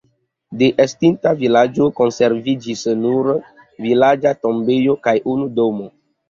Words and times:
De 0.61 0.67
estinta 0.85 1.33
vilaĝo 1.41 1.89
konserviĝis 1.99 2.81
nur 3.03 3.29
vilaĝa 3.87 4.33
tombejo 4.47 4.97
kaj 5.07 5.15
unu 5.37 5.47
domo. 5.63 5.89